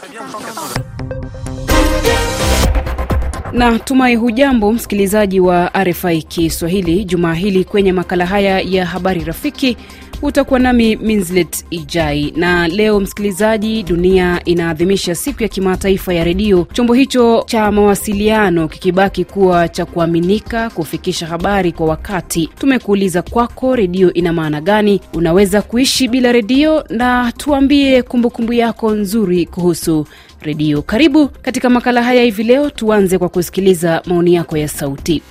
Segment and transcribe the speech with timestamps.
[0.00, 0.95] 海边双开门
[3.52, 7.04] na tumai hujambo msikilizaji wa rfi kiswahili.
[7.04, 9.76] Jumaa hili kwenye makala haya ya habari rafiki
[10.22, 12.32] utakuwa nami minslet ijai.
[12.36, 16.66] Na leo msikilizaji dunia inaadhimisha siku ya kimataifa ya redio.
[16.72, 22.50] Chombo hicho cha mawasiliano kikibaki kuwa cha kuaminika kufikisha habari kwa wakati.
[22.58, 25.00] Tumekuuliza kwako redio ina maana gani?
[25.14, 26.84] Unaweza kuishi bila redio?
[26.90, 30.06] Na tuambie kumbukumbu yako nzuri kuhusu
[30.46, 30.82] redio.
[30.82, 35.22] Karibu katika makala haya hivi leo tuanze kwa kusikiliza maoni yako ya sauti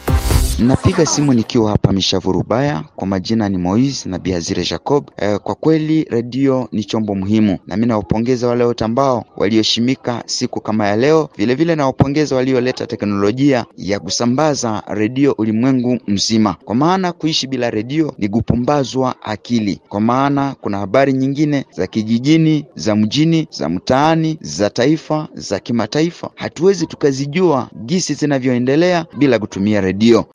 [0.59, 2.83] Napiga simu nikiwa hapa Mishavu Rubaya.
[2.95, 5.11] Kwa majina ni Moise na Biazire Jacob.
[5.17, 10.61] E, kwa kweli redio ni chombo muhimu, na mimi nawapongeza wale wote ambao walioshimika siku
[10.61, 11.29] kama ya leo.
[11.37, 18.29] Vilevile nawapongeza walioleta teknolojia ya kusambaza redio ulimwengu mzima, kwa maana kuishi bila redio ni
[18.29, 25.27] kupumbazwa akili, kwa maana kuna habari nyingine za kijijini, za mjini, za mtaani, za taifa,
[25.33, 30.25] za kimataifa, hatuwezi tukazijua gisi zinavyoendelea bila kutumia redio.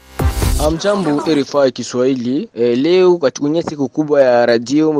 [0.67, 2.49] Amjambo RFI Kiswahili.
[2.55, 4.91] E, leo kwenye siku kubwa ya radio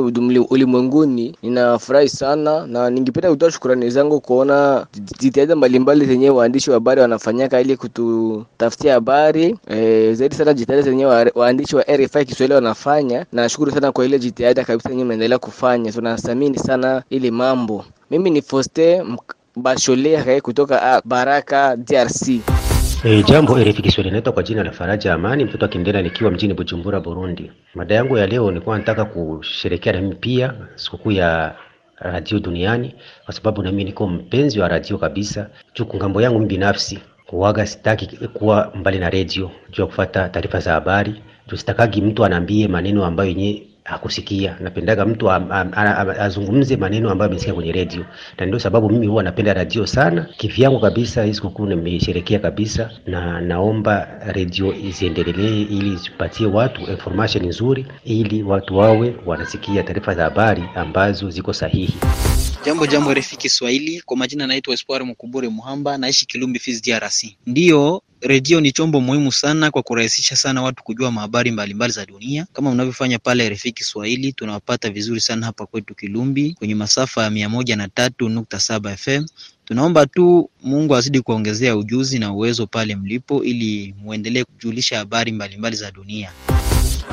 [0.49, 4.85] ulimwenguni, ninafurahi sana na ningependa kutoa shukrani zangu kuona
[5.19, 11.05] jitihada mbalimbali zenye waandishi wa habari wanafanyaka ili kututafutia habari e, zaidi sana jitihada zenye
[11.35, 13.25] waandishi wa RFI Kiswahili wanafanya.
[13.31, 17.85] Nashukuru sana kwa ile jitihada kabisa yenye mnaendelea kufanya, tunathamini sana ile mambo.
[18.11, 19.03] Mimi ni Foste
[19.55, 22.41] Basholere kutoka Baraka, DRC.
[23.03, 26.53] E, jambo RFI Kiswahili, naitwa kwa jina la Faraja Amani, mtoto wa Kindela, nikiwa mjini
[26.53, 27.51] Bujumbura, Burundi.
[27.75, 31.55] Mada yangu ya leo nilikuwa nataka kusherekea na mimi pia sikukuu ya
[31.99, 35.49] radio duniani, kwa sababu na mimi niko mpenzi wa radio kabisa.
[35.75, 40.71] Juu ng'ambo yangu binafsi kuwaga sitaki kuwa mbali na radio juu ya kufuata taarifa za
[40.73, 41.15] habari,
[41.47, 44.57] juu mtu anaambie maneno ambayo yenyewe hakusikia.
[44.59, 48.05] Napendaga mtu azungumze maneno ambayo amesikia kwenye redio,
[48.37, 51.23] na ndio sababu mimi huwa napenda radio sana kivyangu kabisa.
[51.23, 58.77] Hii sikukuu nimesherekea kabisa, na naomba redio ziendelelee ili zipatie watu information nzuri, ili watu
[58.77, 61.93] wawe wanasikia taarifa za habari ambazo ziko sahihi.
[62.65, 67.37] Jambo jambo RFI Kiswahili, kwa majina naitwa Espoir Mkubure Muhamba, naishi Kilumbi Fizi, DRC.
[67.47, 72.47] Ndiyo, redio ni chombo muhimu sana kwa kurahisisha sana watu kujua mahabari mbalimbali za dunia,
[72.53, 74.33] kama mnavyofanya pale RFI Kiswahili.
[74.33, 78.97] Tunawapata vizuri sana hapa kwetu Kilumbi kwenye masafa ya mia moja na tatu nukta saba
[78.97, 79.25] FM.
[79.65, 85.75] Tunaomba tu Mungu azidi kuongezea ujuzi na uwezo pale mlipo, ili muendelee kujulisha habari mbalimbali
[85.75, 86.31] za dunia.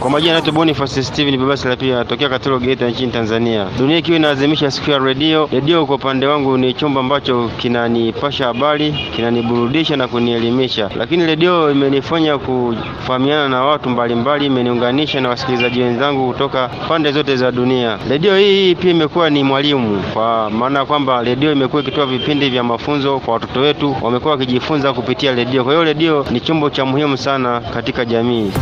[0.01, 3.67] Kwa majina naitwa Boniface Steven Babasila, pia tokea Katoro Geita nchini Tanzania.
[3.79, 8.93] Dunia ikiwa inaadhimisha siku ya redio, redio kwa upande wangu ni chombo ambacho kinanipasha habari,
[9.17, 16.69] kinaniburudisha na kunielimisha, lakini redio imenifanya kufahamiana na watu mbalimbali, imeniunganisha na wasikilizaji wenzangu kutoka
[16.89, 17.99] pande zote za dunia.
[18.11, 23.19] Redio hii pia imekuwa ni mwalimu, kwa maana kwamba redio imekuwa ikitoa vipindi vya mafunzo
[23.19, 25.65] kwa watoto wetu, wamekuwa wakijifunza kupitia redio.
[25.65, 28.53] Kwa hiyo redio ni chombo cha muhimu sana katika jamii.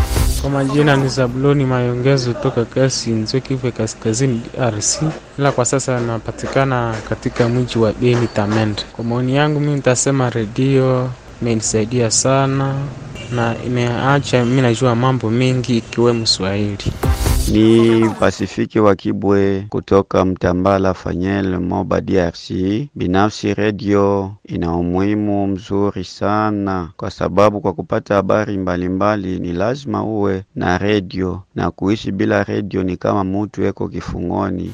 [0.40, 5.02] Kwa majina ni Zabuloni Mayongezo toka Kasi Nzwe, Kivu Kaskazini, DRC,
[5.38, 8.82] ila kwa sasa napatikana katika mji wa Beni Tamende.
[8.92, 11.10] Kwa maoni yangu mimi nitasema redio
[11.42, 12.74] imenisaidia sana
[13.34, 16.92] na imeacha mimi najua mambo mengi ikiwemo Swahili.
[17.52, 22.50] Ni Pasifiki wa Kibwe kutoka Mtambala Fanyel, Moba, DRC.
[22.94, 30.42] Binafsi redio ina umuhimu mzuri sana, kwa sababu kwa kupata habari mbalimbali ni lazima uwe
[30.54, 34.72] na redio, na kuishi bila redio ni kama mutu eko kifungoni.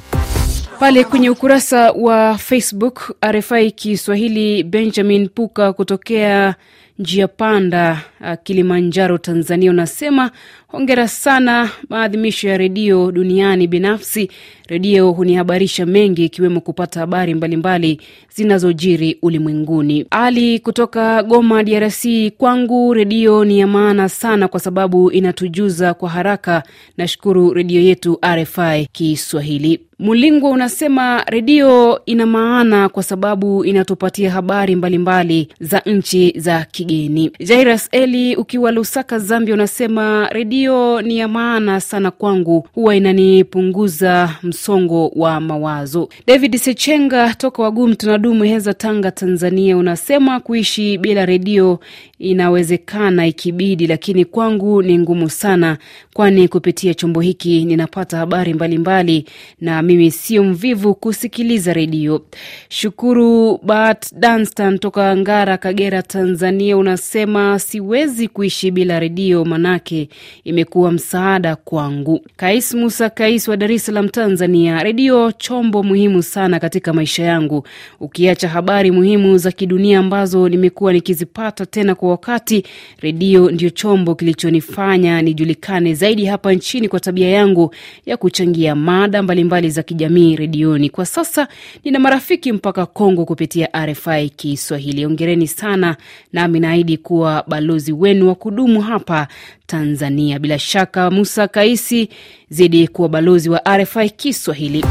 [0.79, 6.55] Pale kwenye ukurasa wa Facebook RFI Kiswahili, Benjamin Puka kutokea
[6.99, 8.01] njia panda
[8.43, 10.31] Kilimanjaro, Tanzania, unasema
[10.67, 13.67] hongera sana maadhimisho ya redio duniani.
[13.67, 14.31] Binafsi
[14.73, 18.01] redio hunihabarisha mengi, ikiwemo kupata habari mbalimbali
[18.35, 20.07] zinazojiri ulimwenguni.
[20.11, 22.07] Ali kutoka Goma, DRC,
[22.39, 26.63] kwangu redio ni ya maana sana kwa sababu inatujuza kwa haraka.
[26.97, 29.81] Nashukuru redio yetu RFI Kiswahili.
[29.99, 37.31] Mulingwa unasema redio ina maana kwa sababu inatupatia habari mbalimbali mbali za nchi za kigeni.
[37.41, 44.31] Jairas Eli ukiwa Lusaka, Zambia, unasema redio ni ya maana sana kwangu, huwa inanipunguza
[44.67, 46.09] msongo wa mawazo.
[46.27, 51.81] David Sechenga toka Wagumu tunadumu Heza, Tanga, Tanzania, unasema kuishi bila redio
[52.19, 55.79] inawezekana ikibidi, lakini kwangu ni ngumu sana,
[56.15, 62.23] kwani kupitia chombo hiki ninapata habari mbalimbali mbali, na mimi sio mvivu kusikiliza redio.
[62.69, 70.09] Shukuru Bat Danstan toka Ngara, Kagera, Tanzania, unasema siwezi kuishi bila redio, manake
[70.45, 72.21] imekuwa msaada kwangu.
[72.37, 74.83] Kais Musa Kais wa Dar es Salaam, Tanzania Tanzania.
[74.83, 77.67] Redio chombo muhimu sana katika maisha yangu,
[78.01, 82.65] ukiacha habari muhimu za kidunia ambazo nimekuwa nikizipata tena kwa wakati.
[83.01, 87.75] Redio ndio chombo kilichonifanya nijulikane zaidi hapa nchini kwa tabia yangu
[88.07, 90.91] ya kuchangia mada mbalimbali za kijamii redioni.
[90.91, 91.49] Kwa sasa
[91.85, 95.07] nina marafiki mpaka Kongo kupitia RFI Kiswahili.
[95.07, 95.97] Ongereni sana,
[96.33, 99.29] nami naahidi kuwa balozi wenu wa kudumu hapa
[99.67, 100.39] Tanzania.
[100.39, 102.09] Bila shaka, Musa Kaisi,
[102.53, 104.85] zidi kuwa balozi wa RFI Kiswahili.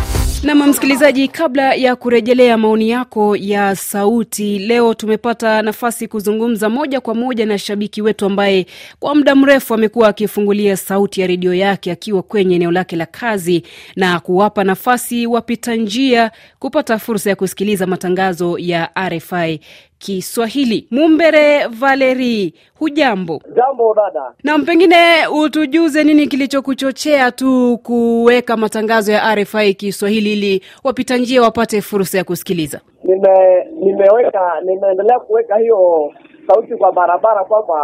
[0.44, 7.16] Nam msikilizaji, kabla ya kurejelea maoni yako ya sauti, leo tumepata nafasi kuzungumza moja kwa
[7.16, 8.66] moja na shabiki wetu ambaye
[9.00, 13.64] kwa muda mrefu amekuwa akifungulia sauti ya redio yake akiwa kwenye eneo lake la kazi
[13.96, 19.60] na kuwapa nafasi wapita njia kupata fursa ya kusikiliza matangazo ya RFI
[20.02, 20.88] Kiswahili.
[20.92, 23.42] Mumbere Valeri, hujambo?
[23.56, 24.34] Jambo dada.
[24.44, 24.96] Nam, pengine
[25.28, 32.24] utujuze nini kilichokuchochea tu kuweka matangazo ya RFI Kiswahili ili wapita njia wapate fursa ya
[32.24, 32.82] kusikiliza?
[33.04, 36.14] Nime nimeweka nimeendelea kuweka hiyo
[36.48, 37.76] sauti kwa barabara kwamba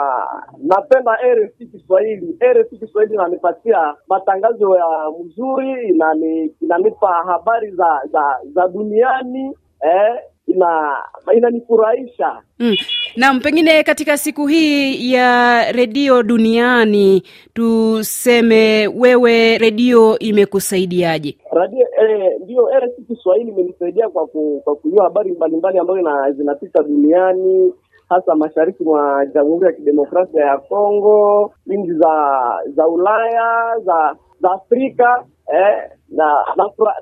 [0.63, 2.37] napenda RFI Kiswahili.
[2.53, 4.85] RFI Kiswahili inanipatia matangazo ya
[5.25, 10.97] mzuri, inani, inanipa habari za za za duniani eh, ina
[11.37, 12.41] inanifurahisha.
[12.59, 12.75] Mm.
[13.15, 17.23] Naam, pengine katika siku hii ya redio duniani
[17.53, 21.37] tuseme, wewe redio imekusaidiaje?
[21.51, 27.73] Radio eh, ndio RFI Kiswahili imenisaidia kwa ku, kwa kujua habari mbalimbali ambazo zinapita duniani
[28.09, 32.39] hasa mashariki mwa Jamhuri ya Kidemokrasia ya Kongo, nchi za
[32.75, 36.45] za Ulaya, za za Afrika eh, na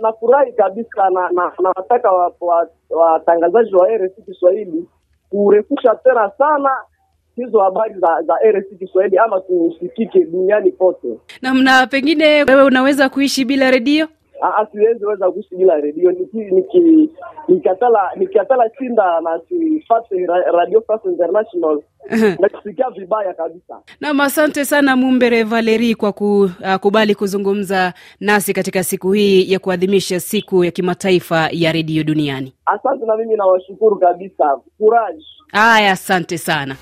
[0.02, 4.86] nafurahi na kabisa na nataka na watangazaji wa, wa, wa RFI Kiswahili
[5.30, 6.70] kurefusha tena sana
[7.36, 11.08] hizo habari za za RFI Kiswahili ama tusikike duniani pote.
[11.42, 14.08] Namna pengine wewe unaweza kuishi bila redio?
[14.72, 17.10] Siwezi weza kuishi bila redio niki
[17.48, 21.82] nikatala nikatala shinda na sifate Radio France International
[22.40, 23.80] nakusikia vibaya kabisa.
[24.02, 30.20] Nam, asante sana Mumbere Valeri kwa kukubali uh, kuzungumza nasi katika siku hii ya kuadhimisha
[30.20, 32.54] siku ya kimataifa ya redio duniani.
[32.66, 34.58] Asante na mimi nawashukuru kabisa.
[34.78, 35.24] Courage.
[35.52, 36.76] Haya, asante sana.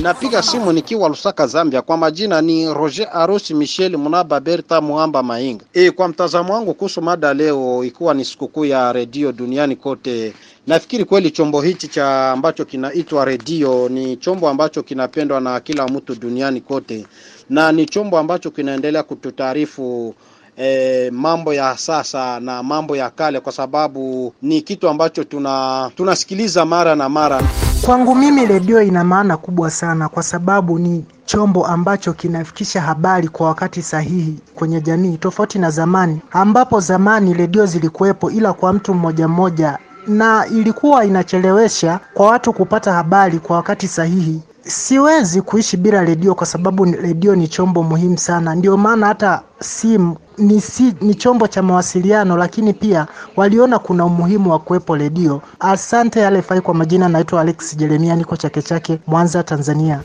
[0.00, 1.82] Napiga simu nikiwa Lusaka, Zambia.
[1.82, 5.64] Kwa majina ni Roger Arosi Michel Munaba Berta Muamba Mainga.
[5.72, 10.32] E, kwa mtazamo wangu kuhusu mada leo, ikiwa ni sikukuu ya redio duniani kote,
[10.66, 16.14] nafikiri kweli chombo hichi cha ambacho kinaitwa redio ni chombo ambacho kinapendwa na kila mtu
[16.14, 17.06] duniani kote,
[17.50, 20.14] na ni chombo ambacho kinaendelea kututaarifu
[20.58, 26.64] E, mambo ya sasa na mambo ya kale, kwa sababu ni kitu ambacho tuna tunasikiliza
[26.64, 27.42] mara na mara.
[27.86, 33.46] Kwangu mimi redio ina maana kubwa sana, kwa sababu ni chombo ambacho kinafikisha habari kwa
[33.46, 39.28] wakati sahihi kwenye jamii, tofauti na zamani, ambapo zamani redio zilikuwepo ila kwa mtu mmoja
[39.28, 44.42] mmoja, na ilikuwa inachelewesha kwa watu kupata habari kwa wakati sahihi.
[44.66, 48.54] Siwezi kuishi bila redio kwa sababu redio ni chombo muhimu sana.
[48.54, 53.06] Ndio maana hata simu ni, si, ni chombo cha mawasiliano, lakini pia
[53.36, 55.42] waliona kuna umuhimu wa kuwepo redio.
[55.60, 56.60] Asante RFI.
[56.60, 60.00] Kwa majina naitwa Alex Jeremia, niko Chake Chake, Mwanza, Tanzania.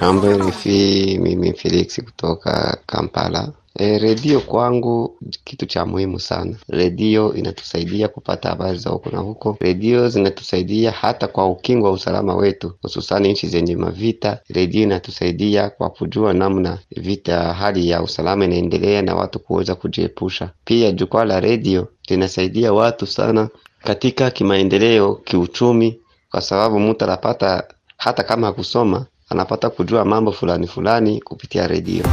[0.00, 3.48] Jambo RFI, mimi Felix kutoka Kampala.
[3.78, 6.56] E, redio kwangu kitu cha muhimu sana.
[6.68, 9.56] Redio inatusaidia kupata habari za huko na huko.
[9.60, 14.38] Redio zinatusaidia hata kwa ukingo wa usalama wetu, hususani nchi zenye mavita.
[14.48, 20.50] Redio inatusaidia kwa kujua namna vita, hali ya usalama inaendelea na watu kuweza kujiepusha.
[20.64, 23.48] Pia jukwaa la redio linasaidia watu sana
[23.84, 25.98] katika kimaendeleo, kiuchumi,
[26.30, 27.64] kwa sababu mtu anapata
[27.96, 32.04] hata kama hakusoma anapata kujua mambo fulani fulani kupitia redio.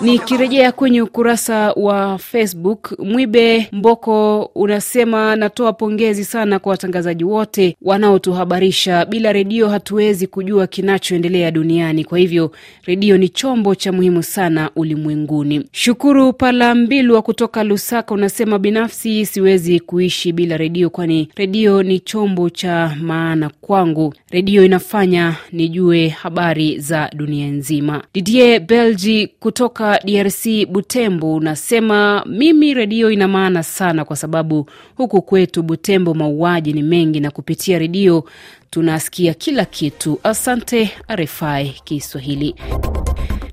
[0.00, 9.04] Nikirejea kwenye ukurasa wa Facebook, Mwibe Mboko unasema natoa pongezi sana kwa watangazaji wote wanaotuhabarisha.
[9.04, 12.50] Bila redio hatuwezi kujua kinachoendelea duniani, kwa hivyo
[12.84, 15.64] redio ni chombo cha muhimu sana ulimwenguni.
[15.72, 22.96] Shukuru Palambilwa kutoka Lusaka unasema binafsi siwezi kuishi bila redio, kwani redio ni chombo cha
[23.00, 24.14] maana kwangu.
[24.30, 28.02] Redio inafanya nijue habari za dunia nzima.
[28.14, 35.62] Didier Belgi kutoka DRC Butembo unasema mimi redio ina maana sana, kwa sababu huku kwetu
[35.62, 38.24] Butembo mauaji ni mengi, na kupitia redio
[38.70, 40.18] tunasikia kila kitu.
[40.22, 42.54] Asante RFI Kiswahili.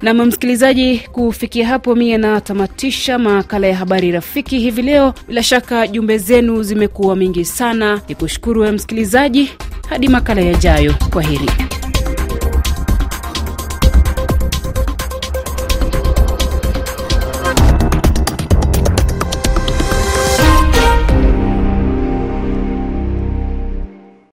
[0.01, 5.13] Nam msikilizaji, kufikia hapo mie natamatisha makala ya habari rafiki hivi leo.
[5.27, 9.51] Bila shaka jumbe zenu zimekuwa mingi sana, ni kushukuru we msikilizaji.
[9.89, 11.49] Hadi makala yajayo, kwa heri.